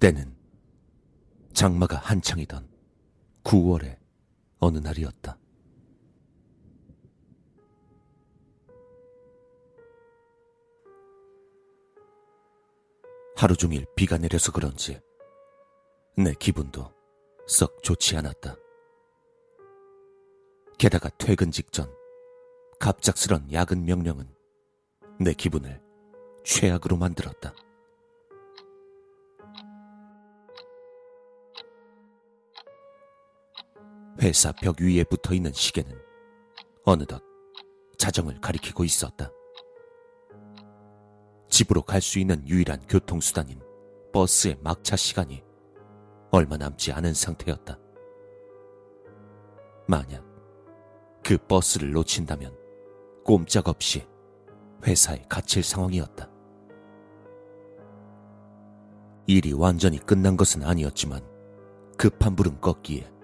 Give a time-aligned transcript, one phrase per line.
[0.00, 0.34] 때는
[1.52, 2.66] 장마가 한창이던
[3.44, 3.98] 9월의
[4.58, 5.36] 어느 날이었다.
[13.36, 14.98] 하루 종일 비가 내려서 그런지
[16.16, 16.90] 내 기분도
[17.46, 18.56] 썩 좋지 않았다.
[20.78, 21.94] 게다가 퇴근 직전
[22.78, 24.26] 갑작스런 야근 명령은
[25.20, 25.82] 내 기분을
[26.44, 27.54] 최악으로 만들었다.
[34.22, 35.98] 회사 벽 위에 붙어 있는 시계는
[36.84, 37.22] 어느덧
[37.96, 39.30] 자정을 가리키고 있었다.
[41.48, 43.60] 집으로 갈 수 있는 유일한 교통수단인
[44.12, 45.42] 버스의 막차 시간이
[46.30, 47.78] 얼마 남지 않은 상태였다.
[49.88, 50.24] 만약
[51.24, 52.56] 그 버스를 놓친다면
[53.24, 54.06] 꼼짝없이
[54.86, 56.30] 회사에 갇힐 상황이었다.
[59.26, 61.22] 일이 완전히 끝난 것은 아니었지만
[61.96, 63.19] 급한 불은 껐기에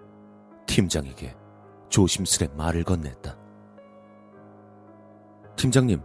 [0.66, 1.34] 팀장에게
[1.88, 3.36] 조심스레 말을 건넸다.
[5.56, 6.02] 팀장님,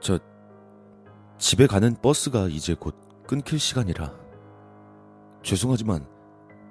[0.00, 0.18] 저
[1.38, 2.94] 집에 가는 버스가 이제 곧
[3.26, 4.12] 끊길 시간이라
[5.42, 6.06] 죄송하지만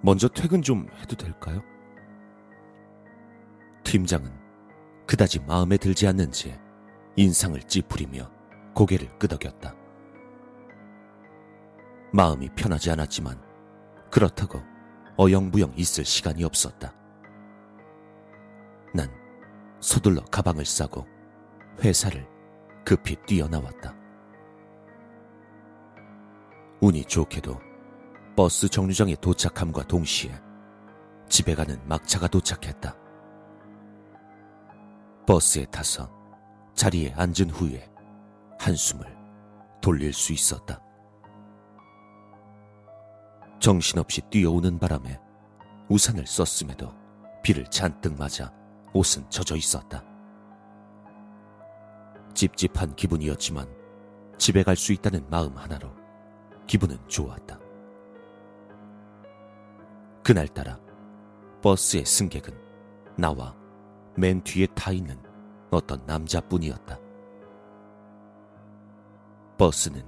[0.02, 1.62] 먼저 퇴근 좀 해도 될까요?
[3.84, 4.32] 팀장은
[5.08, 6.58] 그다지 마음에 들지 않는지
[7.16, 8.30] 인상을 찌푸리며
[8.76, 9.76] 고개를 끄덕였다.
[12.14, 13.42] 마음이 편하지 않았지만
[14.12, 14.62] 그렇다고
[15.20, 16.94] 어영부영 있을 시간이 없었다.
[18.94, 19.12] 난
[19.82, 21.06] 서둘러 가방을 싸고
[21.84, 22.26] 회사를
[22.86, 23.94] 급히 뛰어나왔다.
[26.80, 27.60] 운이 좋게도
[28.38, 30.32] 버스 정류장에 도착함과 동시에
[31.28, 32.96] 집에 가는 막차가 도착했다.
[35.28, 36.10] 버스에 타서
[36.76, 37.92] 자리에 앉은 후에
[38.58, 39.06] 한숨을
[39.82, 40.82] 돌릴 수 있었다.
[43.60, 45.20] 정신없이 뛰어오는 바람에
[45.90, 46.94] 우산을 썼음에도
[47.44, 48.54] 비를 잔뜩 맞아
[48.94, 50.04] 옷은 젖어 있었다.
[52.34, 53.68] 찝찝한 기분이었지만
[54.38, 55.92] 집에 갈 수 있다는 마음 하나로
[56.68, 57.60] 기분은 좋았다.
[60.24, 60.80] 그날따라
[61.62, 62.54] 버스의 승객은
[63.18, 63.56] 나와
[64.16, 65.22] 맨 뒤에 타 있는
[65.72, 66.98] 어떤 남자뿐이었다.
[69.58, 70.04] 버스는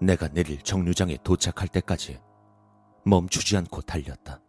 [0.00, 2.20] 내가 내릴 정류장에 도착할 때까지
[3.04, 4.40] 멈추지 않고 달렸다.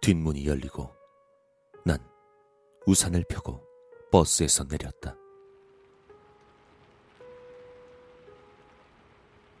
[0.00, 0.94] 뒷문이 열리고
[1.82, 1.98] 난
[2.86, 3.64] 우산을 펴고
[4.10, 5.16] 버스에서 내렸다.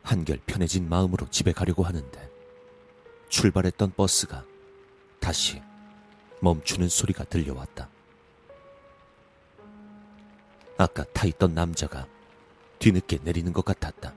[0.02, 2.30] 한결 편해진 마음으로 집에 가려고 하는데
[3.30, 4.44] 출발했던 버스가
[5.18, 5.62] 다시
[6.44, 7.88] 멈추는 소리가 들려왔다.
[10.76, 12.06] 아까 타 있던 남자가
[12.78, 14.12] 뒤늦게 내리는 것 같았다.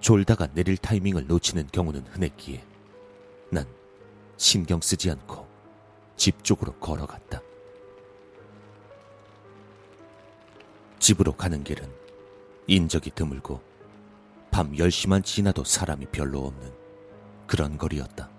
[0.00, 2.64] 졸다가 내릴 타이밍을 놓치는 경우는 흔했기에
[3.50, 3.66] 난
[4.36, 5.46] 신경 쓰지 않고
[6.16, 7.40] 집 쪽으로 걸어갔다.
[10.98, 11.88] 집으로 가는 길은
[12.66, 13.62] 인적이 드물고
[14.50, 16.72] 밤 10시만 지나도 사람이 별로 없는
[17.46, 18.33] 그런 거리였다.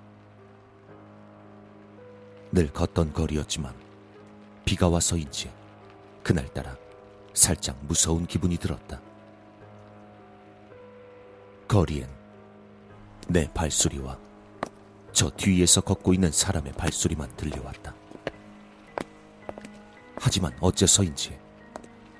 [2.55, 3.75] 늘 걷던 거리였지만
[4.63, 5.51] 비가 와서인지
[6.23, 6.77] 그날따라
[7.33, 9.01] 살짝 무서운 기분이 들었다.
[11.67, 12.09] 거리엔
[13.27, 14.17] 내 발소리와
[15.11, 17.93] 저 뒤에서 걷고 있는 사람의 발소리만 들려왔다.
[20.15, 21.37] 하지만 어째서인지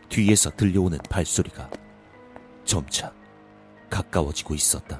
[0.09, 1.69] 뒤에서 들려오는 발소리가
[2.65, 3.13] 점차
[3.89, 4.99] 가까워지고 있었다.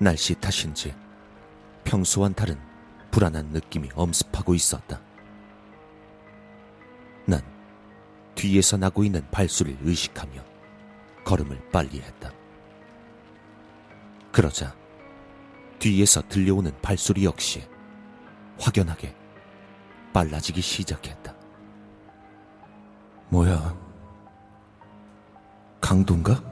[0.00, 1.04] 날씨 탓인지
[1.94, 2.58] 평소와는 다른
[3.12, 5.00] 불안한 느낌이 엄습하고 있었다.
[7.24, 7.40] 난
[8.34, 10.42] 뒤에서 나고 있는 발소리를 의식하며
[11.24, 12.32] 걸음을 빨리 했다.
[14.32, 14.74] 그러자
[15.78, 17.64] 뒤에서 들려오는 발소리 역시
[18.58, 19.14] 확연하게
[20.12, 21.32] 빨라지기 시작했다.
[23.28, 23.72] 뭐야?
[25.80, 26.42] 강도인가?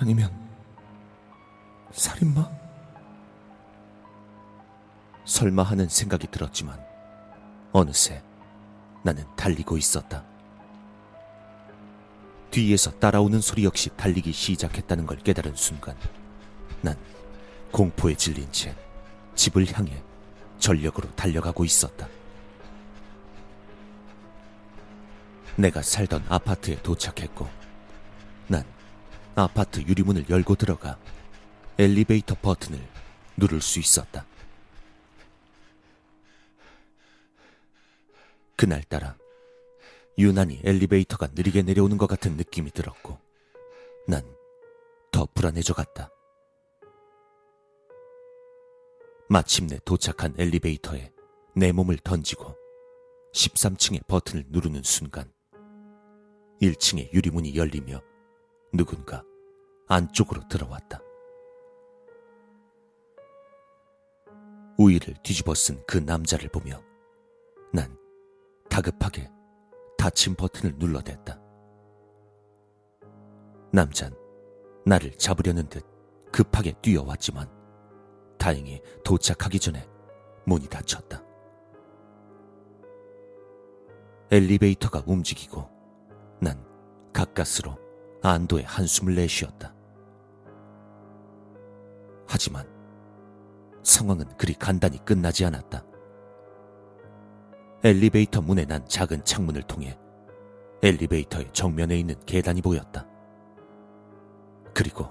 [0.00, 0.32] 아니면
[1.92, 2.63] 살인마?
[5.34, 6.78] 설마 하는 생각이 들었지만
[7.72, 8.22] 어느새
[9.02, 10.22] 나는 달리고 있었다.
[12.52, 15.96] 뒤에서 따라오는 소리 역시 달리기 시작했다는 걸 깨달은 순간
[16.82, 16.96] 난
[17.72, 18.76] 공포에 질린 채
[19.34, 20.00] 집을 향해
[20.60, 22.06] 전력으로 달려가고 있었다.
[25.56, 27.48] 내가 살던 아파트에 도착했고
[28.46, 28.62] 난
[29.34, 30.96] 아파트 유리문을 열고 들어가
[31.76, 32.80] 엘리베이터 버튼을
[33.36, 34.26] 누를 수 있었다.
[38.56, 39.16] 그날따라
[40.18, 43.18] 유난히 엘리베이터가 느리게 내려오는 것 같은 느낌이 들었고
[44.06, 44.34] 난
[45.14, 46.10] 더 불안해져 갔다.
[49.28, 51.12] 마침내 도착한 엘리베이터에
[51.54, 52.56] 내 몸을 던지고
[53.32, 55.32] 13층의 버튼을 누르는 순간
[56.60, 58.02] 1층의 유리문이 열리며
[58.72, 59.22] 누군가
[59.86, 61.00] 안쪽으로 들어왔다.
[64.78, 66.82] 우위를 뒤집어 쓴 그 남자를 보며
[67.72, 67.96] 난
[68.74, 69.30] 다급하게
[69.96, 71.40] 닫힌 버튼을 눌러댔다.
[73.72, 74.12] 남잔
[74.84, 75.86] 나를 잡으려는 듯
[76.32, 77.48] 급하게 뛰어왔지만
[78.36, 79.88] 다행히 도착하기 전에
[80.44, 81.22] 문이 닫혔다.
[84.32, 85.70] 엘리베이터가 움직이고
[86.40, 86.66] 난
[87.12, 87.78] 가까스로
[88.24, 89.72] 안도의 한숨을 내쉬었다.
[92.26, 92.68] 하지만
[93.84, 95.93] 상황은 그리 간단히 끝나지 않았다.
[97.84, 99.98] 엘리베이터 문에 난 작은 창문을 통해
[100.82, 103.06] 엘리베이터의 정면에 있는 계단이 보였다.
[104.72, 105.06] 그리고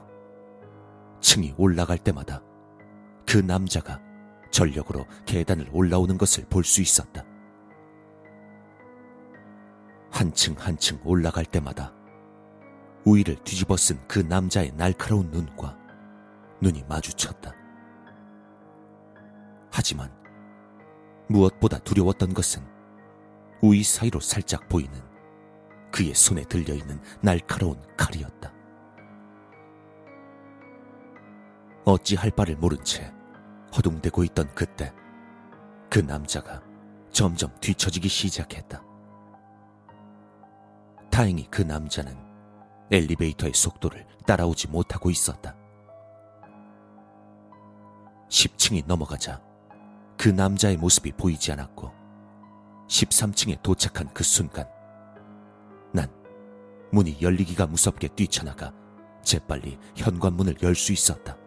[1.22, 2.42] 층이 올라갈 때마다
[3.28, 4.02] 그 남자가
[4.50, 7.24] 전력으로 계단을 올라오는 것을 볼 수 있었다.
[10.10, 11.94] 한층 한층 올라갈 때마다
[13.06, 15.78] 우위를 뒤집어 쓴 그 남자의 날카로운 눈과
[16.60, 17.54] 눈이 마주쳤다.
[19.72, 20.10] 하지만
[21.34, 22.64] 무엇보다 두려웠던 것은
[23.64, 24.94] 우위 사이로 살짝 보이는
[25.92, 28.54] 그의 손에 들려있는 날카로운 칼이었다.
[31.86, 33.12] 어찌할 바를 모른 채
[33.76, 34.94] 허둥대고 있던 그때
[35.90, 36.62] 그 남자가
[37.12, 38.84] 점점 뒤처지기 시작했다.
[41.10, 42.16] 다행히 그 남자는
[42.92, 45.56] 엘리베이터의 속도를 따라오지 못하고 있었다.
[48.30, 49.42] 10층이 넘어가자
[50.24, 51.92] 그 남자의 모습이 보이지 않았고
[52.88, 54.66] 13층에 도착한 그 순간
[55.92, 56.10] 난
[56.94, 58.72] 문이 열리기가 무섭게 뛰쳐나가
[59.22, 61.38] 재빨리 현관문을 열 수 있었다.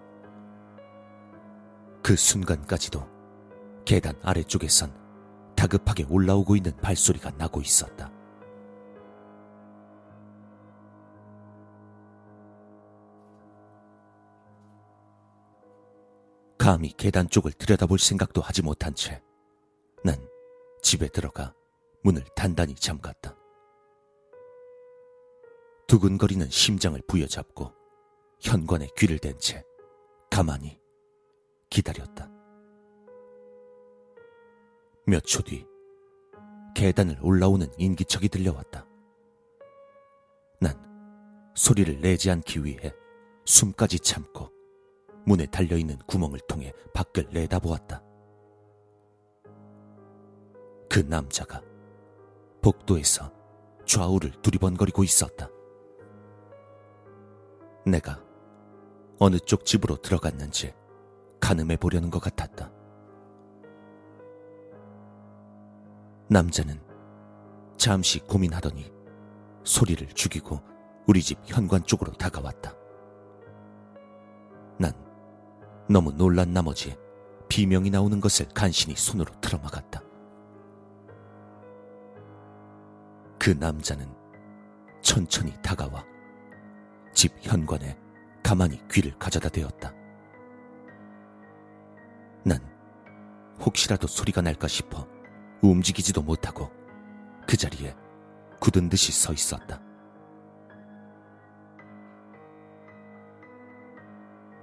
[2.02, 3.08] 그 순간까지도
[3.86, 4.92] 계단 아래쪽에선
[5.56, 8.12] 다급하게 올라오고 있는 발소리가 나고 있었다.
[16.66, 19.22] 감히 계단 쪽을 들여다볼 생각도 하지 못한 채
[20.02, 20.16] 난
[20.82, 21.54] 집에 들어가
[22.02, 23.36] 문을 단단히 잠갔다.
[25.86, 27.72] 두근거리는 심장을 부여잡고
[28.40, 29.62] 현관에 귀를 댄 채
[30.28, 30.76] 가만히
[31.70, 32.28] 기다렸다.
[35.06, 35.64] 몇 초 뒤
[36.74, 38.84] 계단을 올라오는 인기척이 들려왔다.
[40.60, 40.74] 난
[41.54, 42.92] 소리를 내지 않기 위해
[43.44, 44.50] 숨까지 참고
[45.26, 48.02] 문에 달려있는 구멍을 통해 밖을 내다보았다.
[50.88, 51.60] 그 남자가
[52.62, 53.30] 복도에서
[53.84, 55.48] 좌우를 두리번거리고 있었다.
[57.84, 58.22] 내가
[59.18, 60.72] 어느 쪽 집으로 들어갔는지
[61.40, 62.72] 가늠해 보려는 것 같았다.
[66.28, 66.80] 남자는
[67.76, 68.92] 잠시 고민하더니
[69.64, 70.60] 소리를 죽이고
[71.06, 72.85] 우리 집 현관 쪽으로 다가왔다.
[75.88, 76.96] 너무 놀란 나머지
[77.48, 80.02] 비명이 나오는 것을 간신히 손으로 틀어막았다.
[83.38, 84.12] 그 남자는
[85.00, 86.04] 천천히 다가와
[87.14, 87.96] 집 현관에
[88.42, 89.92] 가만히 귀를 가져다 대었다.
[92.44, 92.58] 난
[93.60, 95.06] 혹시라도 소리가 날까 싶어
[95.62, 96.70] 움직이지도 못하고
[97.46, 97.94] 그 자리에
[98.60, 99.80] 굳은 듯이 서 있었다.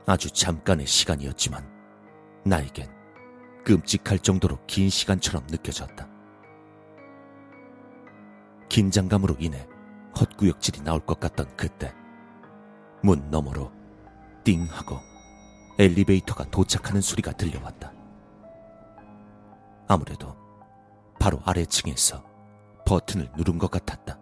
[0.05, 1.65] 아주 잠깐의 시간이었지만
[2.45, 2.89] 나에겐
[3.63, 6.07] 끔찍할 정도로 긴 시간처럼 느껴졌다.
[8.69, 9.67] 긴장감으로 인해
[10.19, 11.93] 헛구역질이 나올 것 같던 그때
[13.01, 13.71] 문 너머로
[14.43, 14.97] 띵 하고
[15.79, 17.93] 엘리베이터가 도착하는 소리가 들려왔다.
[19.87, 20.35] 아무래도
[21.19, 22.23] 바로 아래층에서
[22.85, 24.19] 버튼을 누른 것 같았다.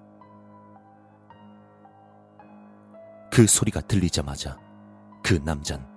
[3.32, 4.58] 그 소리가 들리자마자
[5.32, 5.88] 그 남잔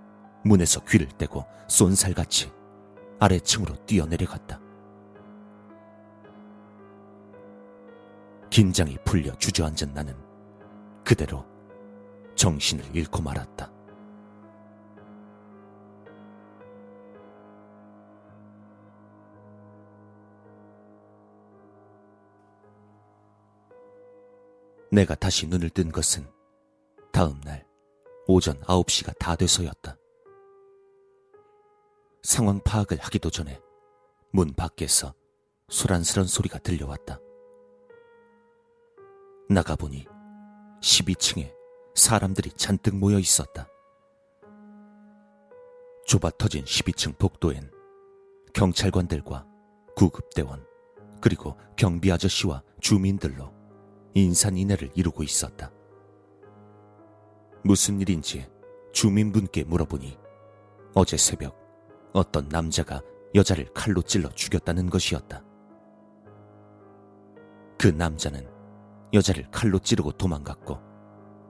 [0.44, 2.52] 문에서 귀를 떼고 쏜살같이
[3.18, 4.60] 아래층으로 뛰어내려갔다.
[8.48, 10.16] 긴장이 풀려 주저앉은 나는
[11.02, 11.44] 그대로
[12.36, 13.72] 정신을 잃고 말았다.
[24.92, 26.24] 내가 다시 눈을 뜬 것은
[27.10, 27.66] 다음 날
[28.26, 29.98] 오전 9시가 다 돼서였다.
[32.22, 33.60] 상황 파악을 하기도 전에
[34.30, 35.14] 문 밖에서
[35.68, 37.20] 소란스런 소리가 들려왔다.
[39.50, 40.06] 나가보니
[40.80, 41.52] 12층에
[41.94, 43.68] 사람들이 잔뜩 모여 있었다.
[46.06, 47.70] 좁아 터진 12층 복도엔
[48.54, 49.46] 경찰관들과
[49.96, 50.66] 구급대원
[51.20, 53.52] 그리고 경비 아저씨와 주민들로
[54.14, 55.73] 인산인해를 이루고 있었다.
[57.66, 58.46] 무슨 일인지
[58.92, 60.18] 주민분께 물어보니
[60.94, 61.58] 어제 새벽
[62.12, 63.00] 어떤 남자가
[63.34, 65.42] 여자를 칼로 찔러 죽였다는 것이었다.
[67.78, 68.46] 그 남자는
[69.14, 70.78] 여자를 칼로 찌르고 도망갔고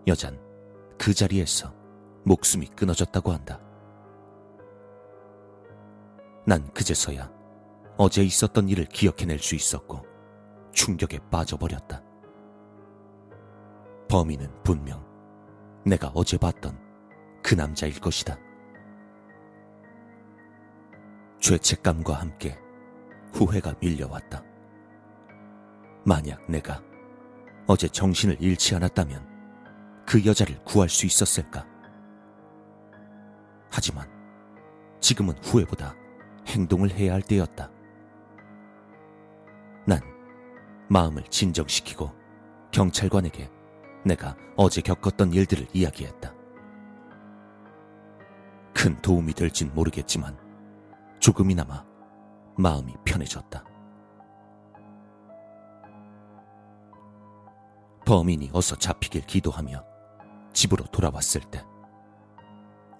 [0.06, 0.40] 여잔
[0.99, 1.75] 그 자리에서
[2.25, 3.61] 목숨이 끊어졌다고 한다.
[6.47, 7.28] 난 그제서야
[7.97, 10.06] 어제 있었던 일을 기억해낼 수 있었고
[10.73, 12.02] 충격에 빠져버렸다.
[14.09, 15.03] 범인은 분명
[15.84, 16.78] 내가 어제 봤던
[17.42, 18.38] 그 남자일 것이다.
[21.40, 22.58] 죄책감과 함께
[23.32, 24.42] 후회가 밀려왔다.
[26.06, 26.82] 만약 내가
[27.66, 31.66] 어제 정신을 잃지 않았다면 그 여자를 구할 수 있었을까?
[33.70, 34.08] 하지만
[35.00, 35.94] 지금은 후회보다
[36.46, 37.70] 행동을 해야 할 때였다.
[39.86, 40.00] 난
[40.88, 42.10] 마음을 진정시키고
[42.70, 43.50] 경찰관에게
[44.04, 46.32] 내가 어제 겪었던 일들을 이야기했다.
[48.75, 50.37] 큰 도움이 될진 모르겠지만
[51.18, 51.84] 조금이나마
[52.56, 53.64] 마음이 편해졌다.
[58.04, 59.82] 범인이 어서 잡히길 기도하며
[60.52, 61.64] 집으로 돌아왔을 때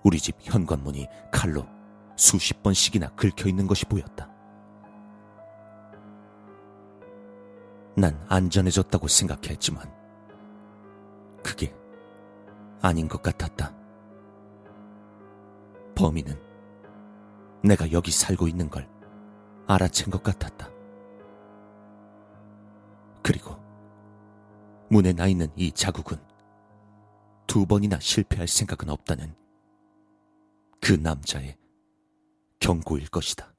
[0.03, 1.67] 우리 집 현관문이 칼로
[2.17, 4.31] 수십 번씩이나 긁혀 있는 것이 보였다.
[7.97, 10.04] 난 안전해졌다고 생각했지만
[12.85, 13.75] 아닌 것 같았다.
[15.95, 16.39] 범인은
[17.63, 18.87] 내가 여기 살고 있는 걸
[19.67, 20.69] 알아챈 것 같았다.
[23.23, 23.57] 그리고
[24.91, 26.19] 문에 나 있는 이 자국은
[27.47, 29.35] 두 번이나 실패할 생각은 없다는
[30.83, 31.57] 그 남자의
[32.61, 33.54] 경고일 것이다.